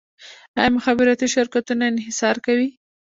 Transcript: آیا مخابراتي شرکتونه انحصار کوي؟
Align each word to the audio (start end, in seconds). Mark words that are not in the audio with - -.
آیا 0.59 0.69
مخابراتي 0.77 1.27
شرکتونه 1.35 1.83
انحصار 1.87 2.35
کوي؟ 2.45 2.69